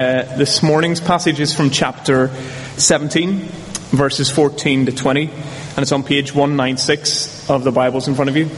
[0.00, 2.28] Uh, this morning's passage is from chapter
[2.78, 3.40] 17,
[3.90, 8.34] verses 14 to 20, and it's on page 196 of the Bibles in front of
[8.34, 8.48] you.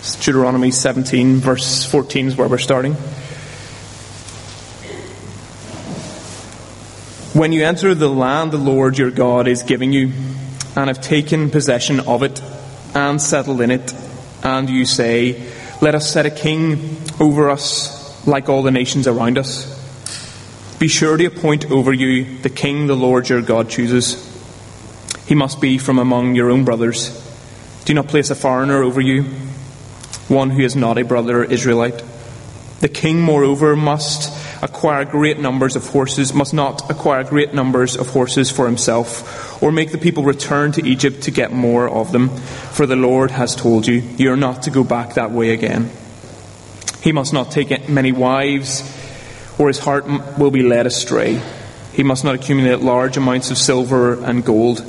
[0.00, 2.94] It's Deuteronomy 17, verse 14 is where we're starting.
[7.32, 10.10] When you enter the land the Lord your God is giving you,
[10.74, 12.42] and have taken possession of it,
[12.92, 13.94] and settled in it,
[14.42, 15.48] and you say,
[15.80, 17.93] Let us set a king over us
[18.26, 19.72] like all the nations around us.
[20.78, 24.30] Be sure to appoint over you the king the Lord your God chooses.
[25.26, 27.20] He must be from among your own brothers.
[27.84, 29.24] Do not place a foreigner over you,
[30.28, 32.02] one who is not a brother Israelite.
[32.80, 38.08] The king, moreover, must acquire great numbers of horses, must not acquire great numbers of
[38.08, 42.28] horses for himself, or make the people return to Egypt to get more of them,
[42.28, 45.90] for the Lord has told you, you are not to go back that way again.
[47.04, 48.80] He must not take many wives,
[49.58, 50.06] or his heart
[50.38, 51.38] will be led astray.
[51.92, 54.80] He must not accumulate large amounts of silver and gold.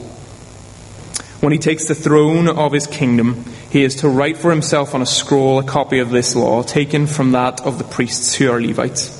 [1.41, 5.01] When he takes the throne of his kingdom, he is to write for himself on
[5.01, 8.61] a scroll a copy of this law, taken from that of the priests who are
[8.61, 9.11] Levites.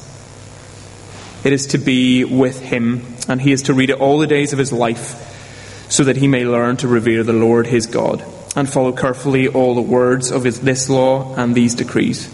[1.43, 4.53] It is to be with him, and he is to read it all the days
[4.53, 8.23] of his life, so that he may learn to revere the Lord his God,
[8.55, 12.33] and follow carefully all the words of his, this law and these decrees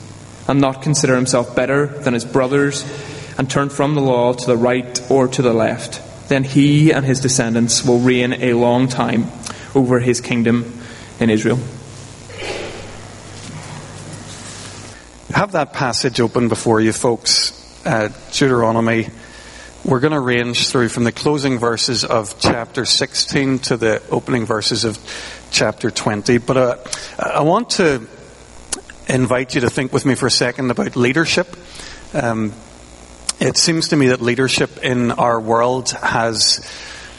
[0.51, 2.83] and not consider himself better than his brothers,
[3.37, 7.05] and turn from the law to the right or to the left, then he and
[7.05, 9.31] his descendants will reign a long time
[9.73, 10.77] over his kingdom
[11.21, 11.57] in Israel.
[15.33, 17.57] Have that passage open before you, folks.
[17.85, 19.07] Uh, Deuteronomy.
[19.85, 24.45] We're going to range through from the closing verses of chapter 16 to the opening
[24.45, 24.99] verses of
[25.49, 26.39] chapter 20.
[26.39, 26.77] But uh,
[27.17, 28.05] I want to
[29.11, 31.55] invite you to think with me for a second about leadership.
[32.13, 32.53] Um,
[33.39, 36.59] it seems to me that leadership in our world has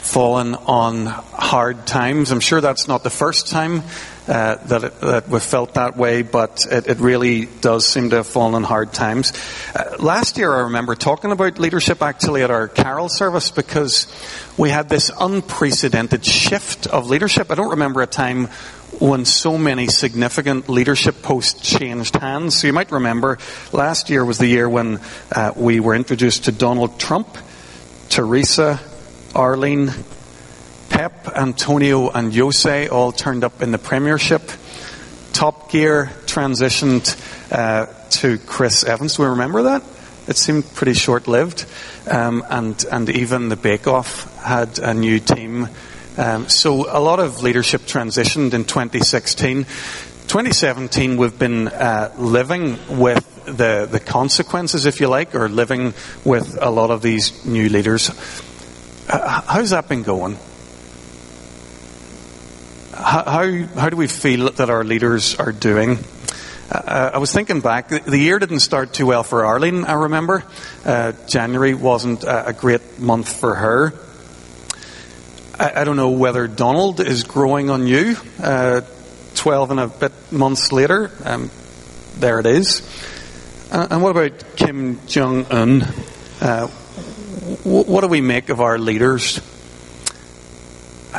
[0.01, 2.31] fallen on hard times.
[2.31, 3.83] I'm sure that's not the first time
[4.27, 8.17] uh, that, it, that we've felt that way, but it, it, really does seem to
[8.17, 9.33] have fallen on hard times.
[9.75, 14.07] Uh, last year, I remember talking about leadership actually at our carol service because
[14.57, 17.51] we had this unprecedented shift of leadership.
[17.51, 18.49] I don't remember a time
[18.99, 22.57] when so many significant leadership posts changed hands.
[22.57, 23.37] So you might remember
[23.71, 24.99] last year was the year when
[25.31, 27.37] uh, we were introduced to Donald Trump,
[28.09, 28.79] Theresa,
[29.35, 29.91] Arlene,
[30.89, 34.43] Pep, Antonio, and Jose all turned up in the Premiership.
[35.33, 37.17] Top Gear transitioned
[37.51, 39.17] uh, to Chris Evans.
[39.17, 39.83] Do we remember that?
[40.27, 41.65] It seemed pretty short lived.
[42.09, 45.67] Um, and, and even the Bake Off had a new team
[46.17, 49.63] um, so a lot of leadership transitioned in 2016.
[49.63, 55.93] 2017, we've been uh, living with the, the consequences, if you like, or living
[56.23, 58.11] with a lot of these new leaders.
[59.09, 60.37] Uh, how's that been going?
[62.93, 65.97] How, how, how do we feel that our leaders are doing?
[66.71, 70.43] Uh, I was thinking back, the year didn't start too well for Arlene, I remember.
[70.85, 73.93] Uh, January wasn't a great month for her.
[75.59, 78.15] I, I, don't know whether Donald is growing on you.
[78.41, 78.81] Uh,
[79.35, 81.51] 12 and a bit months later, um,
[82.15, 82.81] there it is.
[83.71, 85.83] Uh, and what about Kim Jong un?
[86.41, 86.67] Uh,
[87.63, 89.41] w- what do we make of our leaders?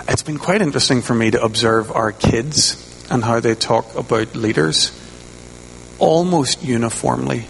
[0.09, 4.35] It's been quite interesting for me to observe our kids and how they talk about
[4.35, 4.91] leaders.
[6.01, 7.47] Almost uniformly,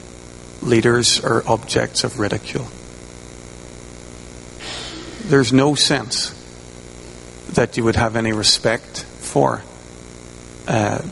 [0.61, 2.67] leaders are objects of ridicule.
[5.31, 6.34] There's no sense
[7.55, 9.63] that you would have any respect for
[10.67, 11.03] uh,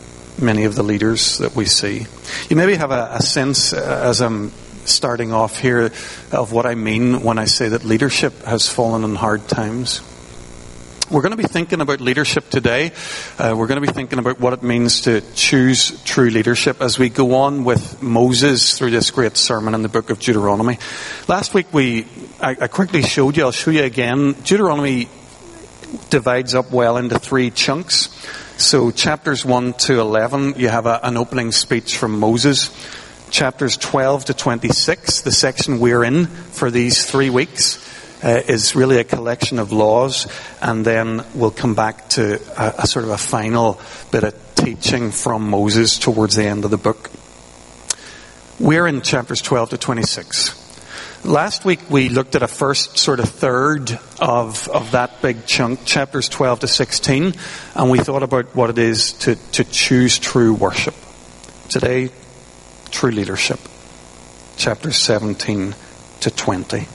[0.40, 2.06] many of the leaders that we see.
[2.48, 4.50] You maybe have a, a sense, uh, as I'm
[4.84, 5.92] starting off here,
[6.32, 10.00] of what I mean when I say that leadership has fallen on hard times.
[11.10, 12.92] We're going to be thinking about leadership today.
[13.38, 16.98] Uh, we're going to be thinking about what it means to choose true leadership as
[16.98, 20.78] we go on with Moses through this great sermon in the book of Deuteronomy.
[21.28, 22.06] Last week we,
[22.40, 25.08] I, I quickly showed you, I'll show you again, Deuteronomy
[26.10, 28.08] divides up well into three chunks.
[28.56, 32.70] So chapters 1 to 11, you have a, an opening speech from Moses.
[33.30, 37.78] Chapters 12 to 26, the section we're in for these three weeks,
[38.22, 40.26] uh, is really a collection of laws,
[40.60, 43.80] and then we'll come back to a, a sort of a final
[44.10, 47.10] bit of teaching from Moses towards the end of the book.
[48.60, 50.61] We're in chapters 12 to 26.
[51.24, 55.84] Last week we looked at a first sort of third of, of that big chunk,
[55.84, 57.34] chapters 12 to 16,
[57.76, 60.96] and we thought about what it is to, to choose true worship.
[61.68, 62.10] Today,
[62.90, 63.60] true leadership.
[64.56, 65.76] chapters 17
[66.22, 66.88] to 20.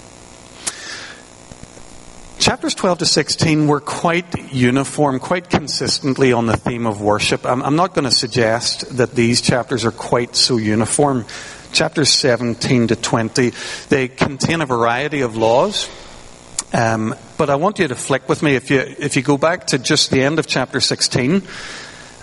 [2.37, 7.45] Chapters 12 to 16 were quite uniform, quite consistently on the theme of worship.
[7.45, 11.25] I'm, I'm not going to suggest that these chapters are quite so uniform.
[11.71, 13.51] Chapters 17 to 20,
[13.89, 15.89] they contain a variety of laws.
[16.73, 19.67] Um, but I want you to flick with me if you if you go back
[19.67, 21.43] to just the end of chapter 16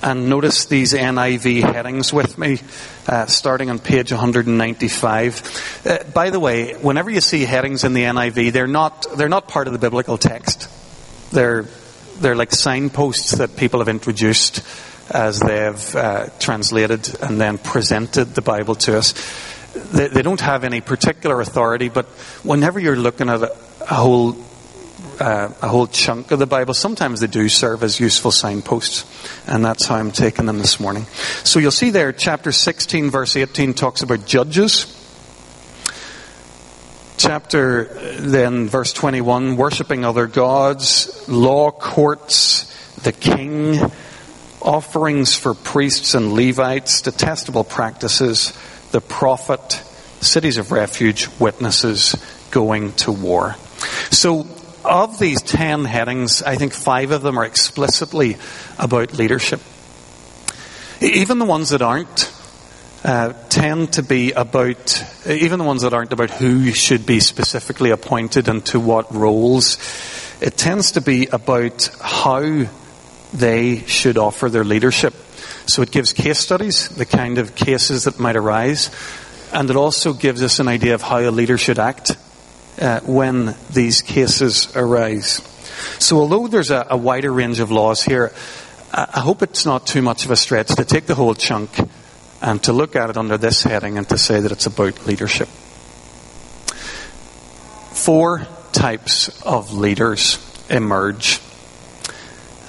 [0.03, 2.59] and notice these NIV headings with me,
[3.09, 5.83] uh, starting on page 195.
[5.87, 9.49] Uh, by the way, whenever you see headings in the NIV, they're not they're not
[9.49, 10.69] part of the biblical text.
[11.33, 11.65] They're
[12.19, 14.63] they're like signposts that people have introduced
[15.11, 19.13] as they've uh, translated and then presented the Bible to us.
[19.93, 22.07] They, they, don't have any particular authority, but
[22.45, 24.37] whenever you're looking at a, a whole
[25.21, 26.75] uh, a whole chunk of the Bible.
[26.75, 29.05] Sometimes they do serve as useful signposts,
[29.47, 31.05] and that's how I'm taking them this morning.
[31.45, 34.91] So you'll see there, chapter 16, verse 18 talks about judges.
[37.17, 37.85] Chapter
[38.19, 42.65] then, verse 21, worshipping other gods, law courts,
[43.03, 43.79] the king,
[44.65, 48.53] offerings for priests and Levites, detestable practices,
[48.91, 49.83] the prophet,
[50.21, 52.17] cities of refuge, witnesses,
[52.51, 53.57] going to war.
[54.11, 54.47] So
[54.85, 58.37] of these ten headings, I think five of them are explicitly
[58.79, 59.61] about leadership.
[61.01, 62.33] Even the ones that aren't
[63.05, 67.91] uh, tend to be about, even the ones that aren't about who should be specifically
[67.91, 69.79] appointed and to what roles,
[70.41, 72.67] it tends to be about how
[73.35, 75.13] they should offer their leadership.
[75.67, 78.91] So it gives case studies, the kind of cases that might arise,
[79.53, 82.17] and it also gives us an idea of how a leader should act
[82.81, 85.43] uh, when these cases arise.
[85.99, 88.33] So, although there's a, a wider range of laws here,
[88.93, 91.71] I, I hope it's not too much of a stretch to take the whole chunk
[92.43, 95.49] and to look at it under this heading and to say that it's about leadership.
[97.95, 100.39] Four types of leaders
[100.69, 101.41] emerge.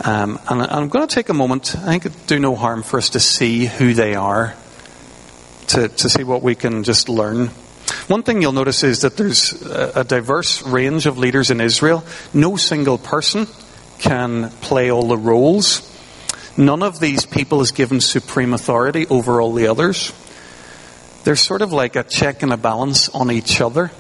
[0.04, 2.98] Um, and I'm going to take a moment, I think it do no harm for
[2.98, 4.56] us to see who they are,
[5.68, 7.50] to, to see what we can just learn
[8.08, 12.04] one thing you'll notice is that there's a diverse range of leaders in Israel.
[12.34, 13.48] No single person
[14.00, 15.92] can play all the roles.
[16.58, 20.14] None of these people is given supreme authority over all the others.
[21.24, 23.92] They're sort of like a check and a balance on each other.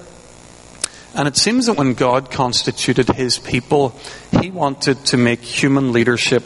[1.15, 3.97] And it seems that when God constituted his people,
[4.41, 6.43] he wanted to make human leadership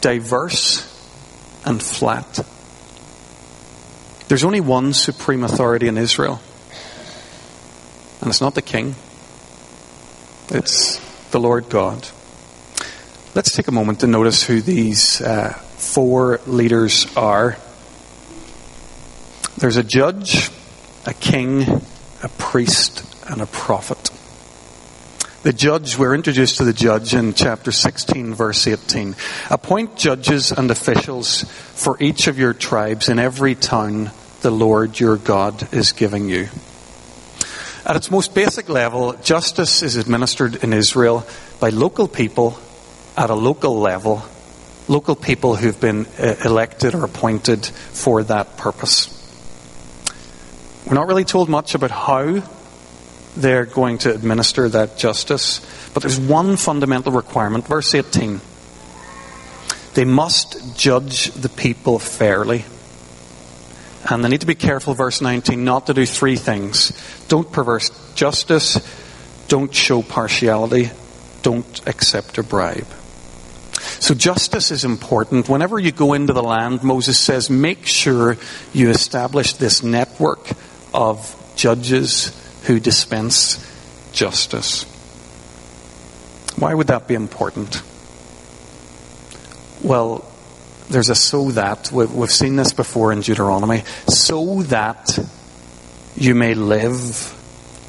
[0.00, 0.86] diverse
[1.64, 2.44] and flat.
[4.28, 6.40] There's only one supreme authority in Israel.
[8.20, 8.94] And it's not the king,
[10.50, 11.00] it's
[11.30, 12.08] the Lord God.
[13.34, 17.56] Let's take a moment to notice who these uh, four leaders are.
[19.56, 20.50] There's a judge,
[21.06, 21.62] a king,
[22.22, 24.09] a priest, and a prophet.
[25.42, 29.16] The judge, we're introduced to the judge in chapter 16, verse 18.
[29.48, 34.10] Appoint judges and officials for each of your tribes in every town
[34.42, 36.50] the Lord your God is giving you.
[37.86, 41.26] At its most basic level, justice is administered in Israel
[41.58, 42.58] by local people
[43.16, 44.22] at a local level,
[44.88, 49.08] local people who've been uh, elected or appointed for that purpose.
[50.86, 52.42] We're not really told much about how
[53.36, 55.60] they're going to administer that justice,
[55.94, 57.66] but there's one fundamental requirement.
[57.66, 58.40] Verse 18.
[59.94, 62.64] They must judge the people fairly.
[64.08, 66.92] And they need to be careful, verse 19, not to do three things.
[67.28, 68.78] Don't perverse justice,
[69.48, 70.90] don't show partiality,
[71.42, 72.86] don't accept a bribe.
[73.98, 75.48] So justice is important.
[75.48, 78.36] Whenever you go into the land, Moses says, make sure
[78.72, 80.50] you establish this network
[80.94, 82.32] of judges
[82.64, 83.66] who dispense
[84.12, 84.84] justice.
[86.56, 87.82] Why would that be important?
[89.82, 90.30] Well,
[90.88, 91.90] there's a so that.
[91.92, 93.84] We've seen this before in Deuteronomy.
[94.08, 95.18] So that
[96.16, 97.36] you may live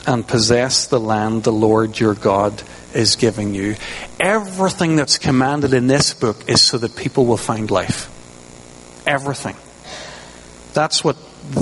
[0.08, 2.64] and possess the land the Lord your God
[2.94, 3.76] is giving you.
[4.20, 8.10] Everything that's commanded in this book is so that people will find life.
[9.06, 9.56] Everything.
[10.74, 11.18] That's what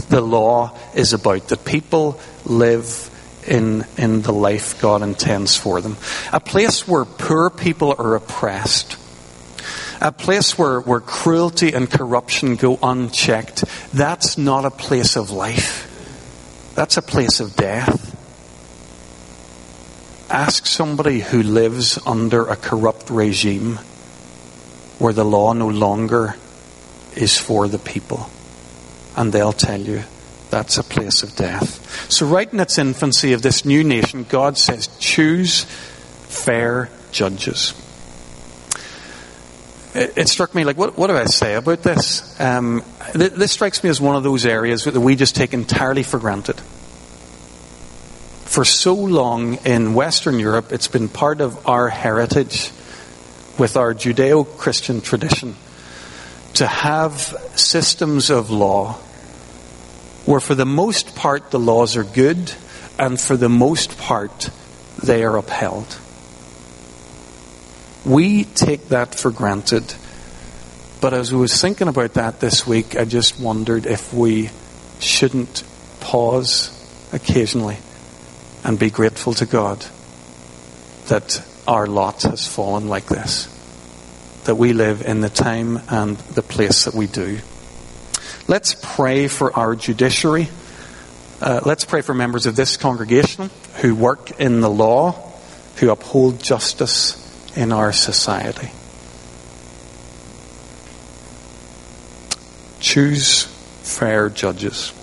[0.10, 1.48] the law is about.
[1.50, 3.10] That people live
[3.48, 5.98] in, in the life God intends for them.
[6.32, 8.98] A place where poor people are oppressed
[10.02, 15.86] a place where, where cruelty and corruption go unchecked, that's not a place of life.
[16.76, 18.16] That's a place of death.
[20.30, 23.80] Ask somebody who lives under a corrupt regime
[25.00, 26.36] where the law no longer
[27.16, 28.30] is for the people,
[29.20, 30.02] and they'll tell you
[30.50, 32.12] That's a place of death.
[32.12, 35.66] So, right in its infancy of this new nation, God says, choose
[36.28, 37.76] fair judges.
[39.94, 42.40] It, it struck me like, what, what do I say about this?
[42.40, 42.84] Um,
[43.14, 46.18] th- this strikes me as one of those areas that we just take entirely for
[46.18, 46.60] granted.
[48.46, 52.72] For so long in Western Europe, it's been part of our heritage
[53.60, 55.56] with our Judeo Christian tradition
[56.56, 57.14] to have
[57.56, 58.98] systems of law
[60.30, 62.54] where, for the most part, the laws are good
[63.00, 64.52] and for the most part,
[65.02, 65.98] they are upheld.
[68.06, 69.92] We take that for granted.
[71.02, 74.52] But as I was thinking about that this week, I just wondered if we
[75.00, 75.64] shouldn't
[76.00, 76.70] pause
[77.12, 77.78] occasionally
[78.64, 79.84] and be grateful to God
[81.08, 83.48] that our lot has fallen like this.
[84.44, 87.40] That we live in the time and the place that we do.
[88.50, 90.50] Let's pray for our judiciary.
[91.40, 95.12] Uh, let's pray for members of this congregation who work in the law,
[95.76, 97.16] who uphold justice
[97.56, 98.72] in our society.
[102.80, 103.44] Choose
[103.84, 104.94] fair judges.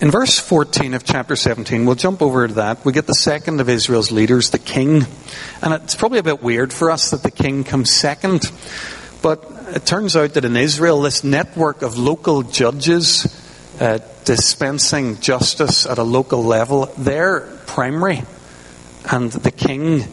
[0.00, 2.84] In verse 14 of chapter 17, we'll jump over to that.
[2.84, 5.04] We get the second of Israel's leaders, the king.
[5.62, 8.52] And it's probably a bit weird for us that the king comes second.
[9.20, 13.26] But it turns out that in Israel, this network of local judges
[13.80, 18.22] uh, dispensing justice at a local level, they're primary.
[19.10, 20.04] And the king,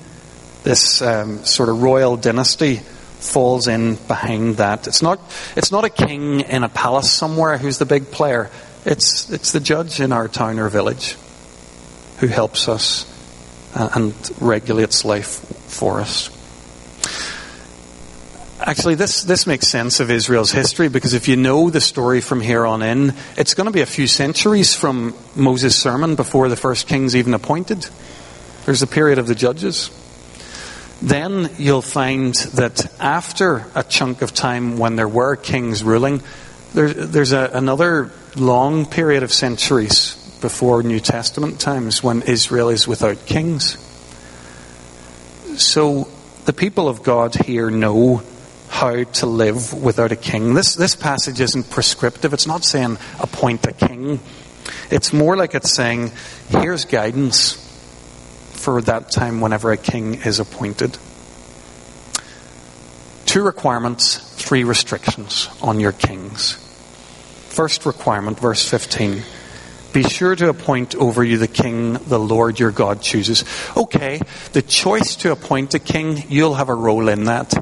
[0.63, 4.87] this um, sort of royal dynasty, falls in behind that.
[4.87, 5.19] It's not,
[5.55, 8.49] it's not a king in a palace somewhere who's the big player.
[8.85, 11.15] It's, it's the judge in our town or village
[12.19, 13.09] who helps us
[13.75, 15.27] uh, and regulates life
[15.67, 16.29] for us.
[18.65, 22.39] Actually, this, this makes sense of Israel's history because if you know the story from
[22.39, 26.55] here on in, it's going to be a few centuries from Moses' sermon before the
[26.55, 27.85] first king's even appointed.
[28.65, 29.91] There's a period of the judges.
[31.01, 36.21] Then you'll find that after a chunk of time when there were kings ruling,
[36.73, 42.87] there, there's a, another long period of centuries before New Testament times when Israel is
[42.87, 43.77] without kings.
[45.61, 46.07] So
[46.45, 48.23] the people of God here know
[48.83, 50.55] how to live without a king.
[50.55, 52.33] This, this passage isn't prescriptive.
[52.33, 54.19] It's not saying appoint a king.
[54.91, 56.11] It's more like it's saying,
[56.49, 57.53] here's guidance
[58.51, 60.97] for that time whenever a king is appointed.
[63.25, 66.55] Two requirements, three restrictions on your kings.
[67.51, 69.21] First requirement, verse 15.
[69.93, 73.45] Be sure to appoint over you the king the Lord your God chooses.
[73.77, 74.19] Okay,
[74.51, 77.53] the choice to appoint a king, you'll have a role in that.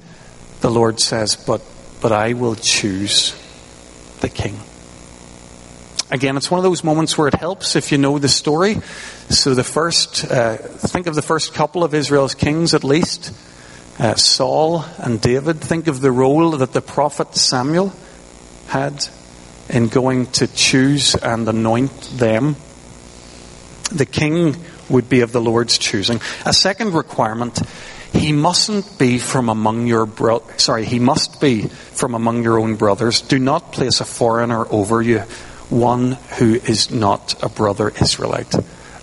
[0.61, 1.61] The Lord says, but,
[2.01, 3.35] but I will choose
[4.21, 4.59] the king.
[6.11, 8.75] Again, it's one of those moments where it helps if you know the story.
[9.29, 13.33] So the first, uh, think of the first couple of Israel's kings at least.
[13.97, 15.61] Uh, Saul and David.
[15.61, 17.93] Think of the role that the prophet Samuel
[18.67, 19.07] had
[19.69, 22.55] in going to choose and anoint them.
[23.91, 24.57] The king
[24.89, 26.19] would be of the Lord's choosing.
[26.45, 27.61] A second requirement,
[28.13, 32.75] he mustn't be from among your bro- sorry, he must be from among your own
[32.75, 33.21] brothers.
[33.21, 35.19] Do not place a foreigner over you,
[35.69, 38.53] one who is not a brother Israelite.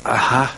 [0.05, 0.57] Aha.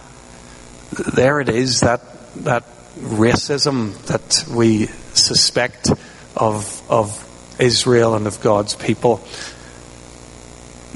[1.14, 2.02] There it is, that
[2.44, 2.64] that
[2.98, 5.90] racism that we suspect
[6.36, 7.26] of of
[7.60, 9.24] Israel and of God's people.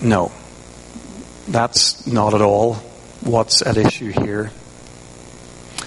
[0.03, 0.33] No.
[1.47, 2.75] That's not at all
[3.21, 4.51] what's at issue here.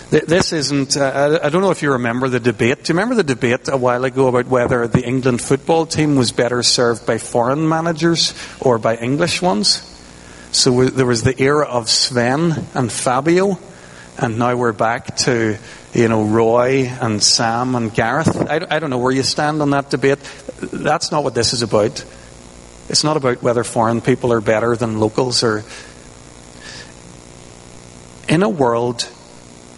[0.09, 2.85] This isn't, uh, I don't know if you remember the debate.
[2.85, 6.31] Do you remember the debate a while ago about whether the England football team was
[6.31, 9.83] better served by foreign managers or by English ones?
[10.53, 13.59] So there was the era of Sven and Fabio,
[14.17, 15.57] and now we're back to,
[15.93, 18.49] you know, Roy and Sam and Gareth.
[18.49, 20.19] I, I don't know where you stand on that debate.
[20.61, 22.05] That's not what this is about.
[22.87, 25.65] It's not about whether foreign people are better than locals or.
[28.29, 29.09] In a world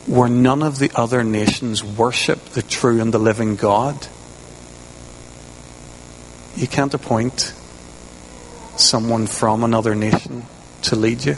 [0.10, 4.08] where none of the other nations worship the true and the living God,
[6.56, 7.54] you can't appoint
[8.76, 10.48] someone from another nation
[10.82, 11.38] to lead you.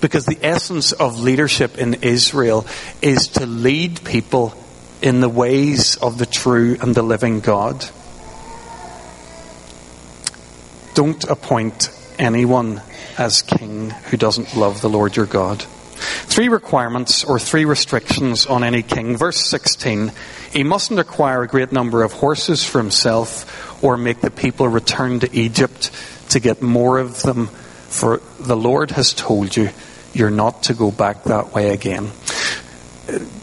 [0.00, 2.66] Because the essence of leadership in Israel
[3.00, 4.54] is to lead people
[5.00, 7.84] in the ways of the true and the living God.
[10.94, 12.82] Don't appoint anyone
[13.16, 15.64] as king who doesn't love the Lord your God.
[16.02, 19.16] Three requirements or three restrictions on any king.
[19.16, 20.12] Verse 16
[20.52, 25.20] He mustn't acquire a great number of horses for himself or make the people return
[25.20, 25.90] to Egypt
[26.30, 29.70] to get more of them, for the Lord has told you
[30.14, 32.10] you're not to go back that way again.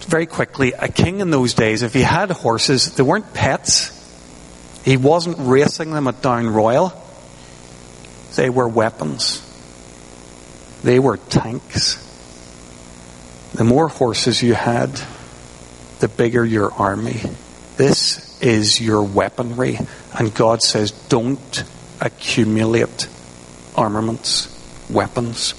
[0.07, 3.95] Very quickly, a king in those days, if he had horses, they weren't pets.
[4.83, 6.93] He wasn't racing them at Down Royal.
[8.35, 9.45] They were weapons.
[10.83, 12.05] They were tanks.
[13.53, 15.01] The more horses you had,
[15.99, 17.21] the bigger your army.
[17.77, 19.79] This is your weaponry.
[20.17, 21.63] And God says, don't
[21.99, 23.07] accumulate
[23.75, 24.47] armaments,
[24.89, 25.53] weapons.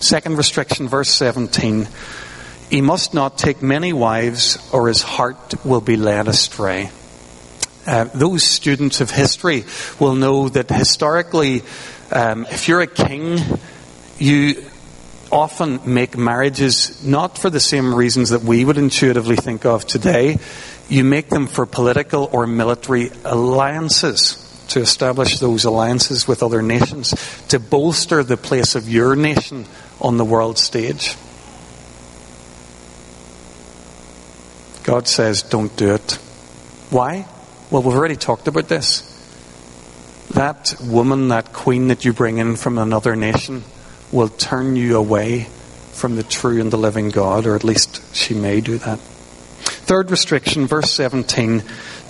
[0.00, 1.88] Second restriction, verse 17.
[2.70, 6.90] He must not take many wives, or his heart will be led astray.
[7.86, 9.64] Uh, those students of history
[10.00, 11.62] will know that historically,
[12.10, 13.38] um, if you're a king,
[14.18, 14.64] you
[15.30, 20.38] often make marriages not for the same reasons that we would intuitively think of today.
[20.88, 27.14] You make them for political or military alliances to establish those alliances with other nations,
[27.48, 29.66] to bolster the place of your nation
[30.00, 31.16] on the world stage.
[34.84, 36.12] God says, don't do it.
[36.90, 37.26] Why?
[37.70, 39.10] Well, we've already talked about this.
[40.34, 43.64] That woman, that queen that you bring in from another nation,
[44.12, 45.48] will turn you away
[45.92, 48.98] from the true and the living God, or at least she may do that.
[48.98, 51.62] Third restriction, verse 17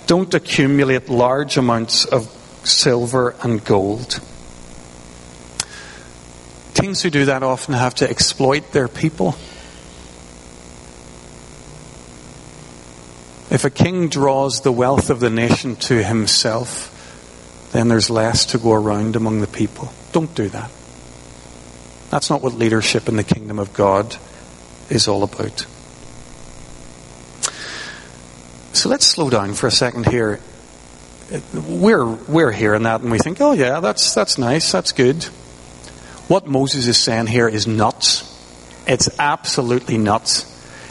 [0.07, 2.27] don't accumulate large amounts of
[2.63, 4.19] silver and gold.
[6.75, 9.35] Kings who do that often have to exploit their people.
[13.49, 16.91] If a king draws the wealth of the nation to himself,
[17.71, 19.91] then there's less to go around among the people.
[20.11, 20.69] Don't do that.
[22.15, 24.15] That's not what leadership in the kingdom of God
[24.89, 25.65] is all about.
[28.71, 30.39] So let's slow down for a second here.
[31.53, 35.25] We're, we're hearing that and we think, oh yeah, that's, that's nice, that's good.
[36.29, 38.23] What Moses is saying here is nuts.
[38.87, 40.45] It's absolutely nuts.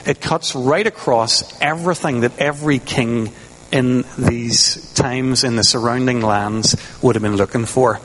[0.07, 3.33] It cuts right across everything that every king
[3.73, 7.99] in these times in the surrounding lands would have been looking for.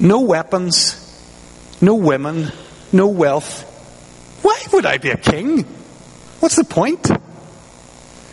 [0.00, 0.97] No weapons,
[1.80, 2.52] no women,
[2.92, 3.62] no wealth.
[4.42, 5.64] Why would I be a king?
[6.40, 7.10] What's the point?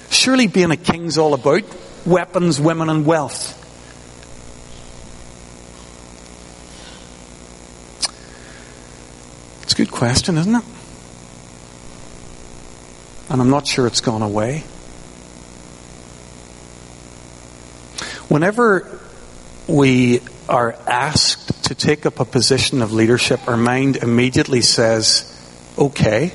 [0.09, 1.63] Surely being a king's all about
[2.05, 3.61] weapons, women, and wealth.
[9.63, 10.63] It's a good question, isn't it?
[13.29, 14.59] And I'm not sure it's gone away.
[18.29, 18.99] Whenever
[19.67, 25.31] we are asked to take up a position of leadership, our mind immediately says,
[25.77, 26.31] okay,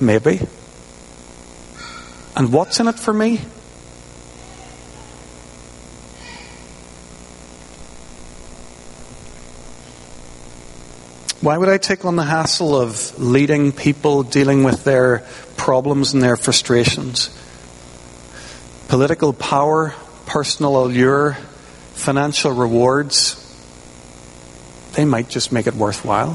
[0.00, 0.40] maybe.
[2.34, 3.40] And what's in it for me?
[11.40, 16.22] Why would I take on the hassle of leading people, dealing with their problems and
[16.22, 17.30] their frustrations?
[18.88, 21.34] Political power, personal allure,
[21.94, 23.37] financial rewards,
[24.98, 26.34] they might just make it worthwhile.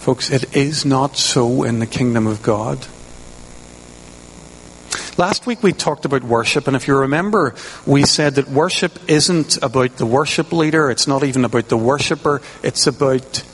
[0.00, 2.84] Folks, it is not so in the kingdom of God.
[5.16, 7.54] Last week we talked about worship, and if you remember,
[7.86, 12.42] we said that worship isn't about the worship leader, it's not even about the worshiper,
[12.64, 13.44] it's about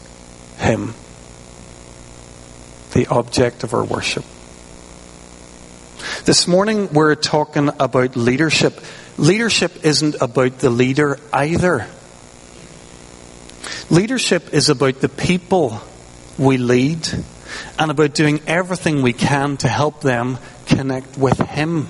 [0.56, 0.94] Him,
[2.92, 4.24] the object of our worship.
[6.26, 8.78] This morning we're talking about leadership.
[9.16, 11.87] Leadership isn't about the leader either.
[13.88, 15.80] Leadership is about the people
[16.37, 17.09] we lead
[17.78, 21.88] and about doing everything we can to help them connect with Him.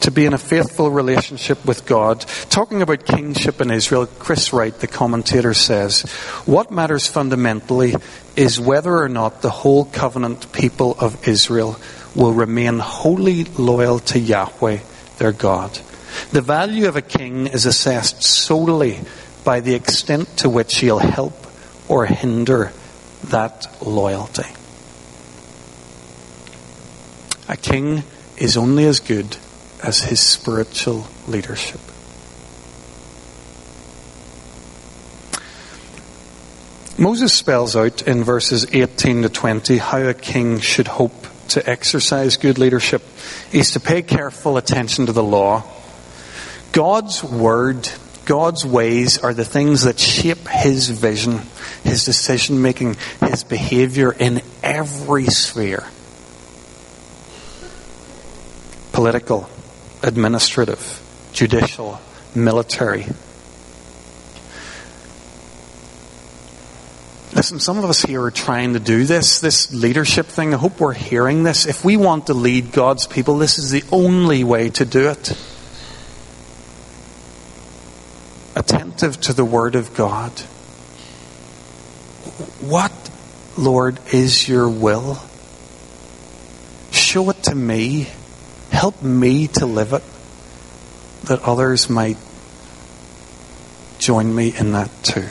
[0.00, 2.20] To be in a faithful relationship with God.
[2.50, 6.02] Talking about kingship in Israel, Chris Wright, the commentator, says,
[6.44, 7.94] What matters fundamentally
[8.36, 11.78] is whether or not the whole covenant people of Israel
[12.14, 14.78] will remain wholly loyal to Yahweh,
[15.18, 15.78] their God.
[16.30, 19.00] The value of a king is assessed solely
[19.44, 21.46] by the extent to which he'll help
[21.88, 22.72] or hinder
[23.24, 24.48] that loyalty.
[27.48, 28.02] A king
[28.36, 29.36] is only as good
[29.82, 31.80] as his spiritual leadership.
[36.98, 42.36] Moses spells out in verses 18 to 20 how a king should hope to exercise
[42.36, 43.02] good leadership.
[43.50, 45.64] He's to pay careful attention to the law.
[46.72, 47.90] God's word,
[48.24, 51.40] God's ways are the things that shape his vision,
[51.82, 55.86] his decision making, his behavior in every sphere
[58.92, 59.48] political,
[60.02, 61.00] administrative,
[61.32, 61.98] judicial,
[62.34, 63.06] military.
[67.34, 70.52] Listen, some of us here are trying to do this, this leadership thing.
[70.52, 71.64] I hope we're hearing this.
[71.64, 75.30] If we want to lead God's people, this is the only way to do it.
[78.54, 80.30] Attentive to the Word of God.
[82.60, 82.92] What,
[83.56, 85.18] Lord, is your will?
[86.90, 88.08] Show it to me.
[88.70, 90.02] Help me to live it,
[91.28, 92.18] that others might
[93.98, 95.28] join me in that too.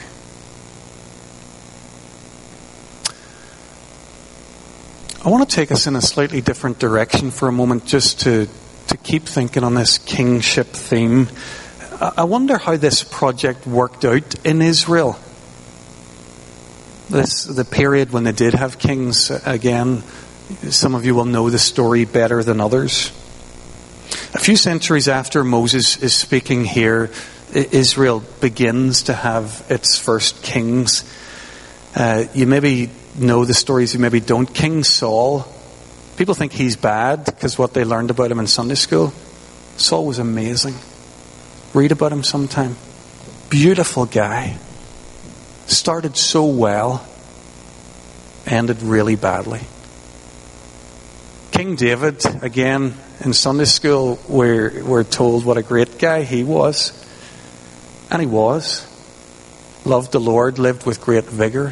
[5.24, 8.48] I want to take us in a slightly different direction for a moment just to,
[8.88, 11.28] to keep thinking on this kingship theme.
[12.00, 15.20] I wonder how this project worked out in Israel.
[17.12, 20.02] This, the period when they did have kings, again,
[20.72, 23.12] some of you will know the story better than others.
[24.34, 27.12] A few centuries after Moses is speaking here,
[27.54, 31.04] Israel begins to have its first kings.
[31.96, 34.52] Uh, you maybe know the stories, you maybe don't.
[34.52, 35.46] King Saul,
[36.18, 39.14] people think he's bad because what they learned about him in Sunday school.
[39.78, 40.76] Saul was amazing.
[41.74, 42.76] Read about him sometime.
[43.50, 44.58] Beautiful guy.
[45.68, 47.06] Started so well,
[48.46, 49.62] ended really badly.
[51.52, 52.94] King David, again,
[53.24, 56.92] in Sunday school, we're, we're told what a great guy he was.
[58.10, 58.88] And he was.
[59.86, 61.72] Loved the Lord, lived with great vigor.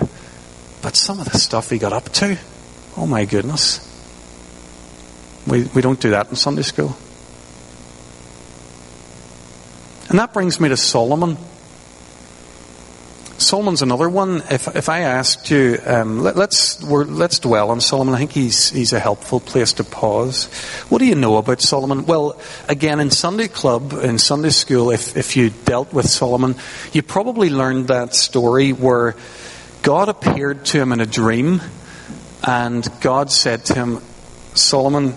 [0.82, 2.38] But some of the stuff he got up to,
[2.96, 3.86] oh my goodness.
[5.46, 6.96] We, we don't do that in Sunday school.
[10.10, 11.38] And that brings me to Solomon.
[13.38, 14.44] Solomon's another one.
[14.50, 18.14] If, if I asked you, um, let, us let's dwell on Solomon.
[18.14, 20.46] I think he's he's a helpful place to pause.
[20.90, 22.06] What do you know about Solomon?
[22.06, 26.56] Well, again, in Sunday club, in Sunday school, if if you dealt with Solomon,
[26.92, 29.16] you probably learned that story where
[29.82, 31.62] God appeared to him in a dream,
[32.44, 34.02] and God said to him,
[34.54, 35.16] Solomon,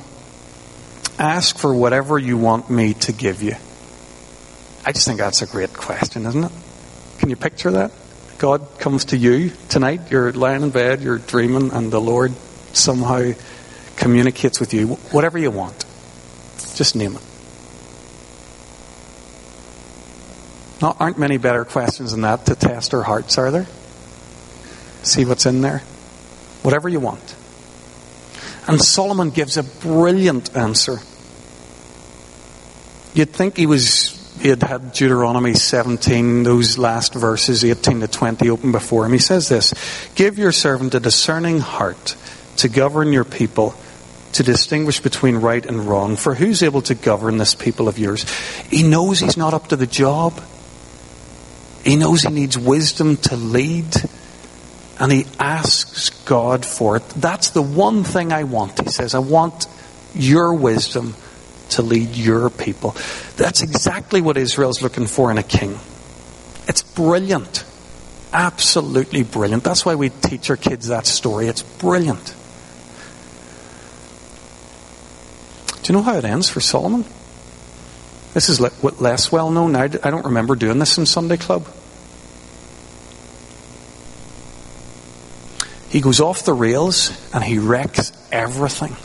[1.18, 3.54] ask for whatever you want me to give you.
[4.84, 6.52] I just think that's a great question, isn't it?
[7.18, 7.92] Can you picture that?
[8.38, 12.32] God comes to you tonight, you're lying in bed, you're dreaming, and the Lord
[12.72, 13.32] somehow
[13.96, 14.88] communicates with you.
[15.12, 15.84] Whatever you want,
[16.74, 17.22] just name it.
[20.82, 23.66] Aren't many better questions than that to test our hearts, are there?
[25.02, 25.78] See what's in there?
[26.62, 27.36] Whatever you want.
[28.66, 30.98] And Solomon gives a brilliant answer.
[33.14, 38.50] You'd think he was he had had Deuteronomy 17, those last verses, 18 to 20,
[38.50, 39.12] open before him.
[39.12, 39.72] He says this
[40.14, 42.16] Give your servant a discerning heart
[42.56, 43.74] to govern your people,
[44.32, 46.16] to distinguish between right and wrong.
[46.16, 48.24] For who's able to govern this people of yours?
[48.68, 50.42] He knows he's not up to the job.
[51.84, 53.94] He knows he needs wisdom to lead.
[55.00, 57.08] And he asks God for it.
[57.10, 58.80] That's the one thing I want.
[58.80, 59.66] He says, I want
[60.14, 61.14] your wisdom
[61.70, 62.94] to lead your people.
[63.36, 65.78] That's exactly what Israel's looking for in a king.
[66.68, 67.64] It's brilliant.
[68.32, 69.64] Absolutely brilliant.
[69.64, 71.48] That's why we teach our kids that story.
[71.48, 72.34] It's brilliant.
[75.82, 77.04] Do you know how it ends for Solomon?
[78.34, 79.74] This is less well known.
[79.74, 81.66] I don't remember doing this in Sunday Club.
[85.92, 88.96] He goes off the rails and he wrecks everything.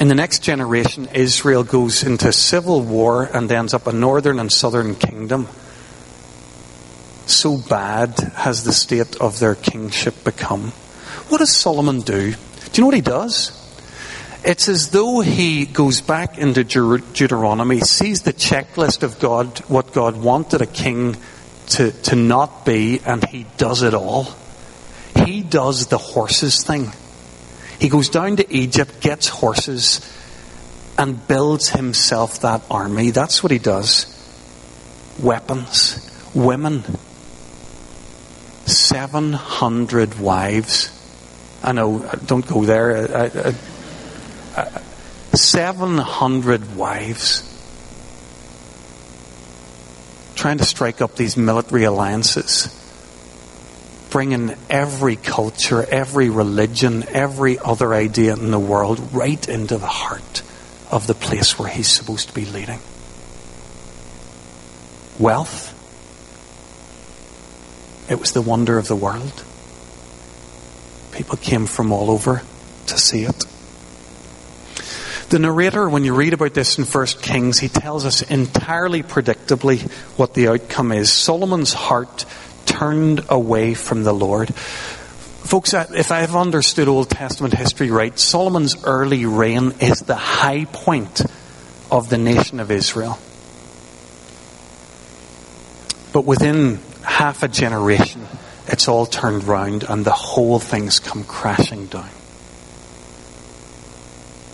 [0.00, 4.50] In the next generation, Israel goes into civil war and ends up a northern and
[4.50, 5.46] southern kingdom.
[7.26, 10.70] So bad has the state of their kingship become.
[11.28, 12.32] What does Solomon do?
[12.32, 12.36] Do
[12.72, 13.58] you know what he does?
[14.42, 20.16] It's as though he goes back into Deuteronomy, sees the checklist of God, what God
[20.16, 21.18] wanted a king
[21.72, 24.28] to, to not be, and he does it all.
[25.24, 26.92] He does the horses thing.
[27.78, 30.00] He goes down to Egypt, gets horses,
[30.98, 33.10] and builds himself that army.
[33.10, 34.06] That's what he does.
[35.20, 36.84] Weapons, women,
[38.66, 40.90] 700 wives.
[41.62, 42.96] I know, don't go there.
[43.16, 43.54] I, I,
[44.56, 44.82] I,
[45.34, 47.51] 700 wives.
[50.42, 52.66] Trying to strike up these military alliances
[54.10, 60.42] bringing every culture, every religion, every other idea in the world right into the heart
[60.90, 62.80] of the place where he's supposed to be leading.
[65.16, 65.68] Wealth.
[68.10, 69.44] It was the wonder of the world.
[71.12, 72.42] People came from all over
[72.88, 73.44] to see it.
[75.32, 79.90] The narrator, when you read about this in First Kings, he tells us entirely predictably
[80.18, 81.10] what the outcome is.
[81.10, 82.26] Solomon's heart
[82.66, 84.54] turned away from the Lord.
[84.54, 91.22] Folks, if I've understood Old Testament history right, Solomon's early reign is the high point
[91.90, 93.18] of the nation of Israel.
[96.12, 98.26] But within half a generation,
[98.66, 102.10] it's all turned round and the whole thing's come crashing down.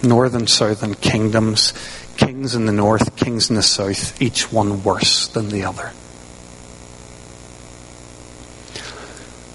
[0.03, 1.73] Northern, southern kingdoms,
[2.17, 5.93] kings in the north, kings in the south, each one worse than the other.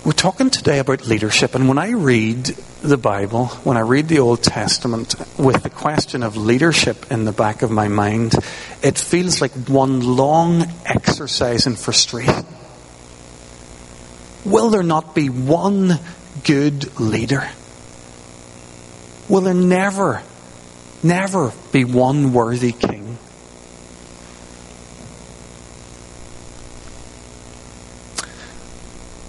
[0.05, 2.47] We're talking today about leadership, and when I read
[2.81, 7.31] the Bible, when I read the Old Testament with the question of leadership in the
[7.31, 8.35] back of my mind,
[8.81, 12.45] it feels like one long exercise in frustration.
[14.43, 15.99] Will there not be one
[16.43, 17.47] good leader?
[19.29, 20.21] Will there never,
[21.03, 23.17] never be one worthy king?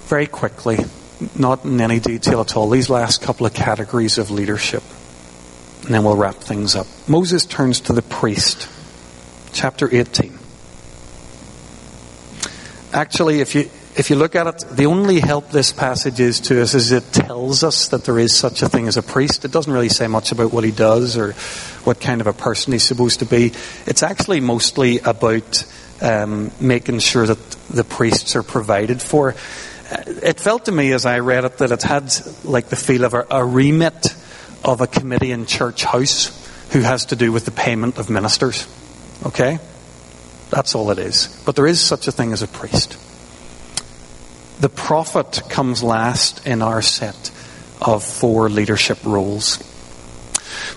[0.07, 0.79] Very quickly,
[1.35, 4.83] not in any detail at all, these last couple of categories of leadership.
[5.85, 6.87] And then we'll wrap things up.
[7.07, 8.69] Moses turns to the priest.
[9.53, 10.39] Chapter 18.
[12.93, 16.61] Actually, if you, if you look at it, the only help this passage is to
[16.61, 19.45] us is it tells us that there is such a thing as a priest.
[19.45, 21.33] It doesn't really say much about what he does or
[21.85, 23.53] what kind of a person he's supposed to be.
[23.87, 25.65] It's actually mostly about
[26.03, 29.37] um, making sure that the priests are provided for.
[30.07, 33.15] It felt to me as I read it that it had like the feel of
[33.15, 34.15] a, a remit
[34.65, 36.41] of a committee in church house
[36.73, 38.67] who has to do with the payment of ministers.
[39.25, 39.61] Okay?
[40.51, 41.43] That's all it is.
[41.47, 42.99] But there is such a thing as a priest.
[44.61, 47.31] The prophet comes last in our set
[47.81, 49.59] of four leadership roles.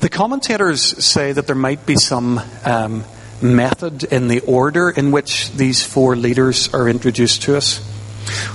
[0.02, 3.06] The commentators say that there might be some um,
[3.42, 7.82] method in the order in which these four leaders are introduced to us.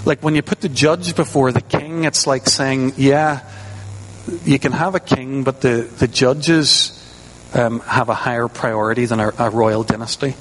[0.05, 3.49] Like when you put the judge before the king, it's like saying, yeah,
[4.45, 6.99] you can have a king, but the, the judges
[7.55, 10.35] um, have a higher priority than a, a royal dynasty.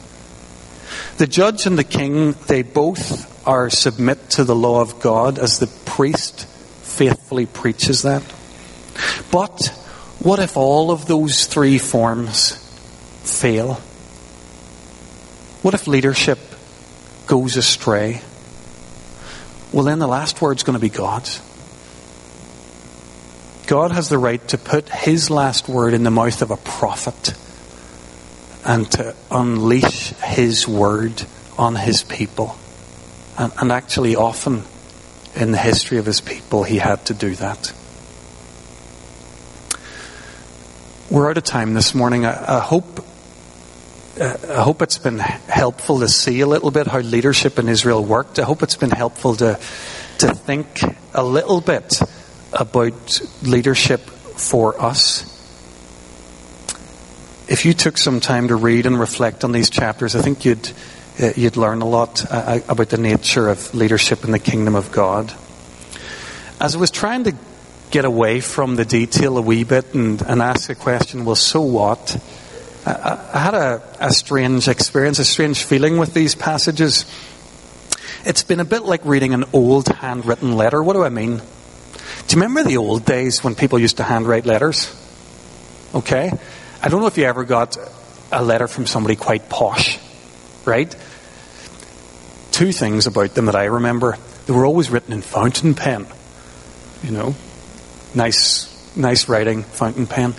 [1.18, 5.60] The judge and the king, they both are submit to the law of God as
[5.60, 8.22] the priest faithfully preaches that.
[9.32, 9.68] But
[10.20, 12.54] what if all of those three forms
[13.24, 13.76] fail?
[15.62, 16.40] What if leadership
[17.28, 18.22] goes astray?
[19.72, 21.42] Well, then the last word's going to be God's.
[23.68, 27.34] God has the right to put his last word in the mouth of a prophet
[28.66, 31.24] and to unleash his word
[31.58, 32.58] on his people.
[33.38, 34.64] And, and actually, often
[35.36, 37.74] in the history of his people, he had to do that.
[41.10, 42.26] We're out of time this morning.
[42.26, 43.06] I, I hope
[44.20, 48.04] uh, I hope it's been helpful to see a little bit how leadership in Israel
[48.04, 48.40] worked.
[48.40, 49.60] I hope it's been helpful to
[50.20, 50.82] to think
[51.14, 52.02] a little bit
[52.54, 55.24] about leadership for us.
[57.48, 60.72] If you took some time to read and reflect on these chapters, I think you'd
[61.20, 64.92] uh, you'd learn a lot uh, about the nature of leadership in the kingdom of
[64.92, 65.34] God.
[66.60, 67.36] As I was trying to
[67.92, 71.62] get away from the detail a wee bit and, and ask a question, well, so
[71.62, 72.18] what?
[72.86, 77.06] I, I had a, a strange experience, a strange feeling with these passages.
[78.26, 80.82] It's been a bit like reading an old handwritten letter.
[80.82, 81.38] What do I mean?
[81.38, 84.96] Do you remember the old days when people used to handwrite letters?
[85.94, 86.32] Okay?
[86.82, 87.78] I don't know if you ever got
[88.32, 90.00] a letter from somebody quite posh,
[90.66, 90.96] right?
[92.52, 94.18] Two things about them that I remember.
[94.46, 96.06] They were always written in fountain pen.
[97.04, 97.36] You know?
[98.14, 100.36] Nice, nice writing, fountain pen.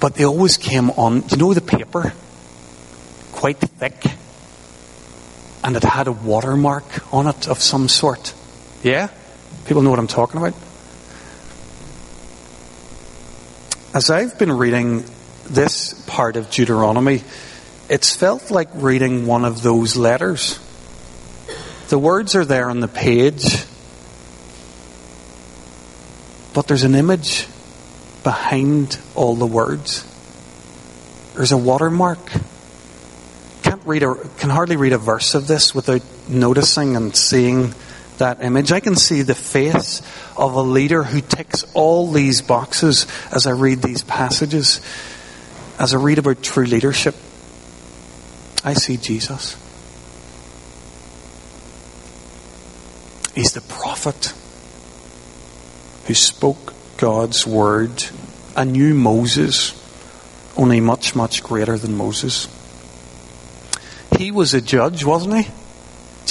[0.00, 2.12] But they always came on, you know the paper?
[3.32, 4.04] Quite thick.
[5.62, 8.34] And it had a watermark on it of some sort.
[8.82, 9.08] Yeah?
[9.64, 10.54] People know what I'm talking about?
[13.94, 15.04] As I've been reading
[15.44, 17.22] this part of Deuteronomy,
[17.88, 20.58] it's felt like reading one of those letters.
[21.88, 23.64] The words are there on the page,
[26.54, 27.46] but there's an image
[28.22, 30.04] behind all the words.
[31.34, 32.20] There's a watermark.
[33.62, 37.74] Can't read a, can hardly read a verse of this without noticing and seeing
[38.18, 38.72] that image.
[38.72, 40.00] I can see the face
[40.36, 44.80] of a leader who ticks all these boxes as I read these passages.
[45.78, 47.16] As I read about true leadership,
[48.64, 49.56] I see Jesus.
[53.34, 54.32] He's the prophet
[56.06, 58.04] who spoke God's word,
[58.56, 59.80] a new Moses
[60.56, 62.48] only much, much greater than Moses.
[64.16, 65.42] He was a judge, wasn't he?
[65.42, 65.48] Do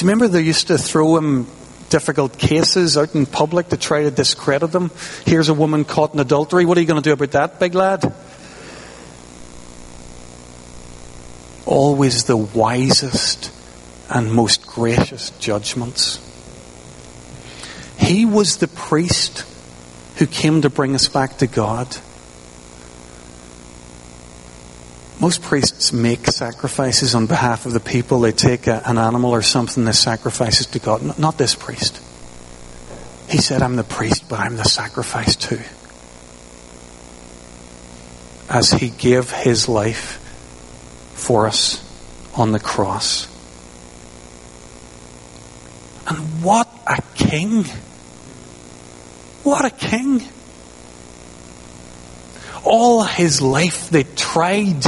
[0.05, 1.47] you remember they used to throw him
[1.89, 4.91] difficult cases out in public to try to discredit him?
[5.25, 6.65] Here's a woman caught in adultery.
[6.65, 8.13] What are you going to do about that, big lad?
[11.73, 13.51] Always the wisest
[14.07, 16.19] and most gracious judgments.
[17.97, 19.43] He was the priest
[20.17, 21.87] who came to bring us back to God.
[25.19, 28.19] Most priests make sacrifices on behalf of the people.
[28.19, 31.17] They take a, an animal or something, they sacrifice it to God.
[31.17, 31.99] Not this priest.
[33.31, 35.61] He said, I'm the priest, but I'm the sacrifice too.
[38.47, 40.19] As he gave his life
[41.13, 41.81] for us
[42.35, 43.27] on the cross.
[46.07, 47.65] And what a king!
[49.43, 50.21] What a king!
[52.63, 54.85] All his life they tried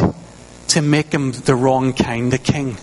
[0.70, 2.78] to make him the wrong kind of king.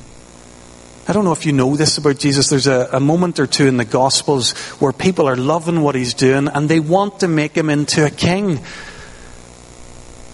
[1.08, 2.48] I don't know if you know this about Jesus.
[2.48, 6.14] There's a, a, moment or two in the Gospels where people are loving what he's
[6.14, 8.60] doing and they want to make him into a king.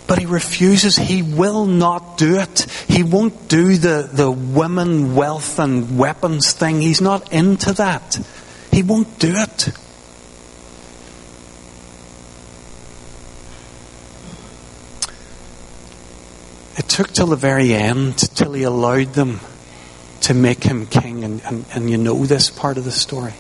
[0.09, 0.97] But he refuses.
[0.97, 2.61] He will not do it.
[2.89, 6.81] He won't do the, the women, wealth, and weapons thing.
[6.81, 8.19] He's not into that.
[8.73, 9.69] He won't do it.
[16.79, 19.41] It took till the very end, till he allowed them
[20.23, 21.23] to make him king.
[21.23, 23.35] And, and, and you know this part of the story.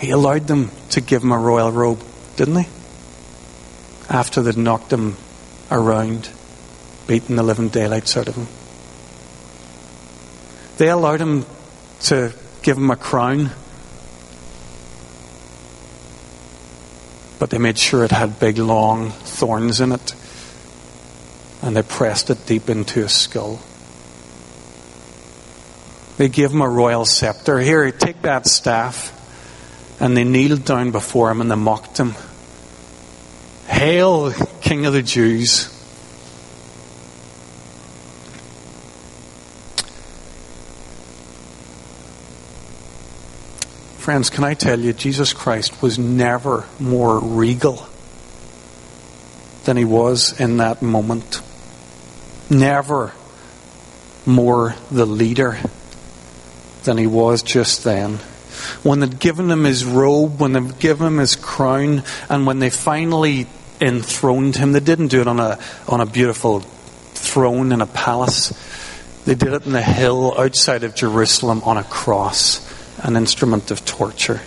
[0.00, 2.02] He allowed them to give him a royal robe,
[2.34, 2.79] didn't he?
[4.10, 5.16] After they'd knocked him
[5.70, 6.28] around,
[7.06, 8.48] beaten the living daylights out of him.
[10.78, 11.46] They allowed him
[12.00, 13.50] to give him a crown,
[17.38, 20.14] but they made sure it had big, long thorns in it,
[21.62, 23.60] and they pressed it deep into his skull.
[26.20, 27.58] They gave him a royal scepter.
[27.58, 29.16] Here, take that staff.
[30.00, 32.14] And they kneeled down before him and they mocked him.
[33.70, 35.64] Hail, King of the Jews.
[43.98, 47.86] Friends, can I tell you, Jesus Christ was never more regal
[49.64, 51.40] than he was in that moment.
[52.50, 53.12] Never
[54.26, 55.58] more the leader
[56.82, 58.18] than he was just then
[58.82, 62.70] when they'd given him his robe, when they'd given him his crown, and when they
[62.70, 63.46] finally
[63.80, 64.72] enthroned him.
[64.72, 68.52] They didn't do it on a, on a beautiful throne in a palace.
[69.24, 72.66] They did it in the hill outside of Jerusalem on a cross,
[73.02, 74.40] an instrument of torture.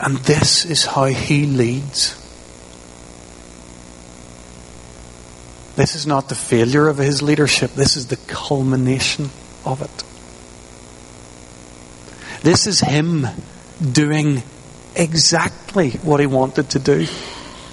[0.00, 2.16] And this is how he leads.
[5.76, 9.30] This is not the failure of his leadership, this is the culmination
[9.64, 10.04] of it.
[12.42, 13.26] This is him
[13.80, 14.42] doing
[14.94, 17.06] exactly what he wanted to do,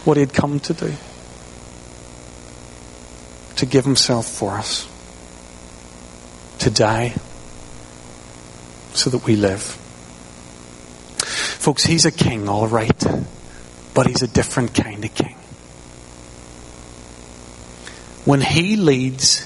[0.05, 0.93] what he had come to do.
[3.57, 4.87] To give himself for us.
[6.59, 7.15] To die
[8.93, 9.61] so that we live.
[11.61, 13.05] Folks, he's a king, all right,
[13.93, 15.35] but he's a different kind of king.
[18.25, 19.43] When he leads,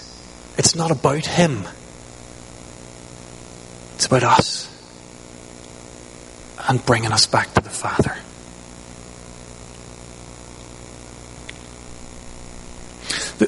[0.58, 1.66] it's not about him.
[3.96, 4.72] It's about us
[6.72, 8.16] and bringing us back to the Father.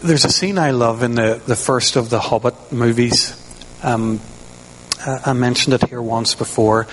[0.06, 3.40] There's a scene I love in the, the first of the Hobbit movies.
[3.82, 4.20] Um,
[5.06, 6.88] I mentioned it here once before.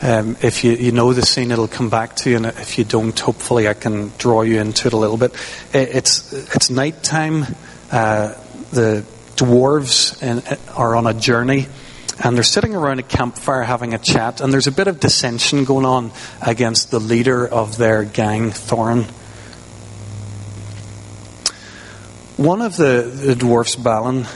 [0.00, 2.84] Um, if you, you know the scene, it'll come back to you, and if you
[2.84, 5.34] don't, hopefully I can draw you into it a little bit.
[5.74, 7.44] It's it's nighttime.
[7.90, 8.34] Uh,
[8.72, 9.04] the
[9.36, 10.42] dwarves in,
[10.74, 11.68] are on a journey
[12.22, 15.64] and they're sitting around a campfire having a chat, and there's a bit of dissension
[15.64, 19.04] going on against the leader of their gang, Thorin.
[22.36, 24.26] One of the, the dwarfs, Balin,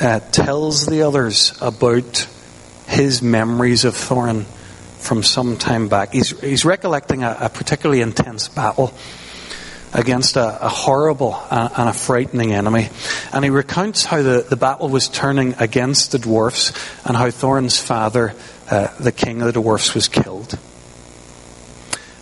[0.00, 2.28] uh, tells the others about
[2.86, 4.44] his memories of Thorin
[4.98, 6.12] from some time back.
[6.12, 8.92] He's, he's recollecting a, a particularly intense battle
[9.96, 12.90] against a, a horrible and a frightening enemy.
[13.32, 16.72] And he recounts how the, the battle was turning against the dwarfs
[17.06, 18.34] and how Thorin's father,
[18.70, 20.58] uh, the king of the dwarfs, was killed.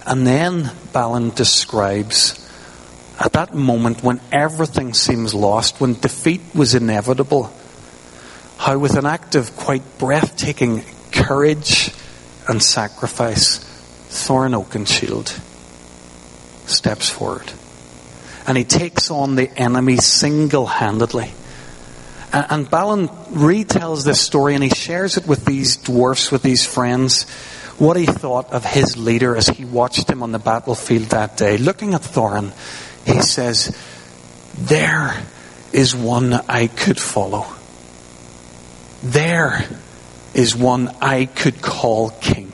[0.07, 2.41] And then Balin describes
[3.18, 7.53] at that moment when everything seems lost, when defeat was inevitable,
[8.57, 11.93] how with an act of quite breathtaking courage
[12.49, 13.59] and sacrifice,
[14.11, 15.41] Thorin Oakenshield
[16.68, 17.53] steps forward.
[18.47, 21.32] And he takes on the enemy single handedly.
[22.32, 27.28] And Balin retells this story and he shares it with these dwarfs, with these friends,
[27.78, 31.59] what he thought of his leader as he watched him on the battlefield that day.
[31.59, 32.53] Looking at Thorin,
[33.07, 33.76] he says,
[34.59, 35.14] There
[35.72, 37.47] is one I could follow.
[39.03, 39.64] There
[40.34, 42.53] is one I could call king.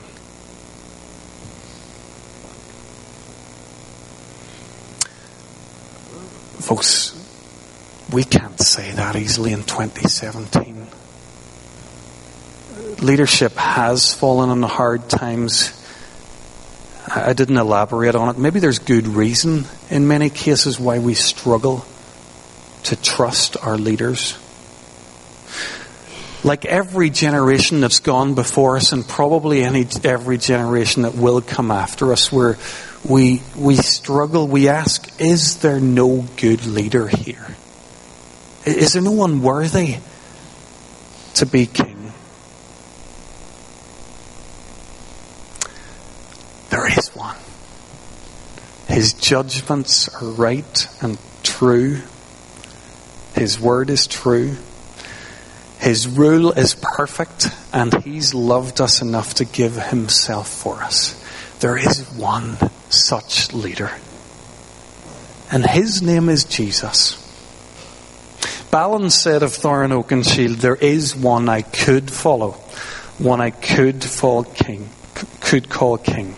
[6.61, 7.17] Folks,
[8.13, 10.85] we can't say that easily in 2017.
[12.99, 15.73] Leadership has fallen on the hard times.
[17.07, 18.37] I didn't elaborate on it.
[18.37, 21.83] Maybe there's good reason in many cases why we struggle
[22.83, 24.37] to trust our leaders.
[26.43, 31.71] Like every generation that's gone before us, and probably any every generation that will come
[31.71, 32.57] after us, where
[33.03, 34.47] we we struggle.
[34.47, 37.55] We ask, is there no good leader here?
[38.65, 39.97] Is there no one worthy
[41.35, 42.13] to be king?
[46.69, 47.37] There is one.
[48.87, 52.01] His judgments are right and true.
[53.35, 54.55] His word is true.
[55.79, 61.20] His rule is perfect, and He's loved us enough to give Himself for us.
[61.61, 62.57] There is one
[62.89, 63.91] such leader,
[65.51, 67.19] and His name is Jesus.
[68.71, 72.53] Balin said of Thorin Oakenshield, There is one I could follow,
[73.19, 74.89] one I could fall king,
[75.39, 76.33] could call king.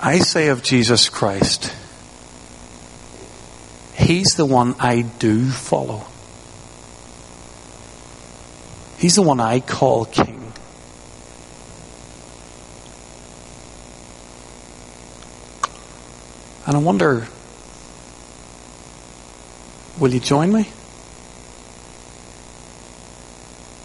[0.00, 1.72] I say of Jesus Christ,
[3.94, 6.06] He's the one I do follow.
[8.98, 10.39] He's the one I call king.
[16.66, 17.26] And I wonder,
[19.98, 20.68] will you join me?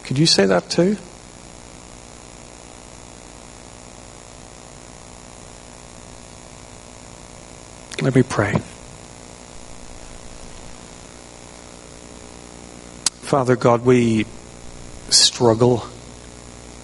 [0.04, 0.98] Could you say that too?
[8.02, 8.54] Let me pray.
[13.24, 14.28] Father God, we
[15.10, 15.88] struggle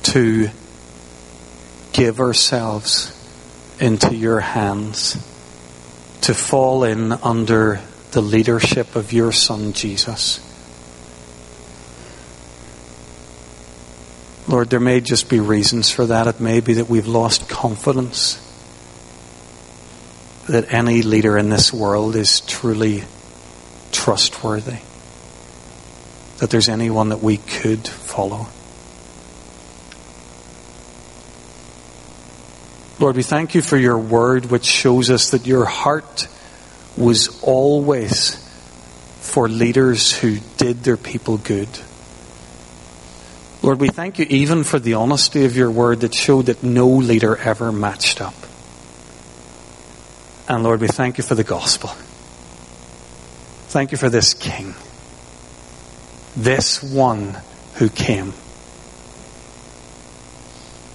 [0.04, 0.50] to
[1.94, 3.16] give ourselves
[3.80, 5.16] into your hands,
[6.32, 10.40] to fall in under the leadership of your Son Jesus.
[14.48, 16.28] Lord, there may just be reasons for that.
[16.28, 18.40] It may be that we've lost confidence
[20.48, 23.04] that any leader in this world is truly
[23.92, 24.78] trustworthy
[26.38, 28.48] that there's anyone that we could follow.
[33.02, 36.28] Lord, we thank you for your word, which shows us that your heart
[36.96, 38.36] was always
[39.22, 41.68] for leaders who did their people good.
[43.64, 46.88] Lord, we thank you even for the honesty of your word that showed that no
[46.88, 48.36] leader ever matched up.
[50.48, 51.90] And Lord, we thank you for the gospel.
[53.70, 54.76] Thank you for this king
[56.36, 57.38] this one
[57.76, 58.34] who came.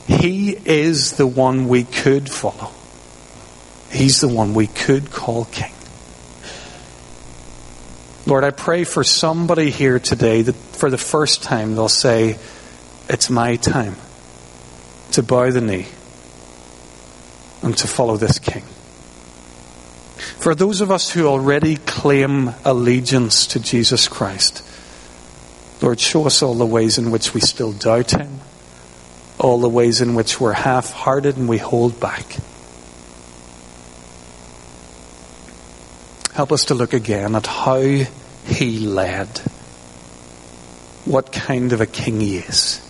[0.07, 2.71] He is the one we could follow.
[3.91, 5.73] He's the one we could call King.
[8.27, 12.39] Lord, I pray for somebody here today that for the first time they'll say,
[13.09, 13.97] It's my time
[15.13, 15.87] to bow the knee
[17.63, 18.65] and to follow this King.
[20.39, 24.63] For those of us who already claim allegiance to Jesus Christ,
[25.81, 28.41] Lord, show us all the ways in which we still doubt Him,
[29.39, 32.24] all the ways in which we're half hearted and we hold back.
[36.32, 39.28] Help us to look again at how He led,
[41.05, 42.80] what kind of a king He is,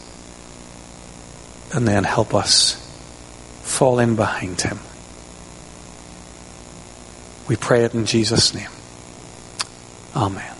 [1.72, 2.82] and then help us
[3.62, 4.78] fall in behind Him.
[7.49, 8.70] We pray it in Jesus' name.
[10.16, 10.55] Amen.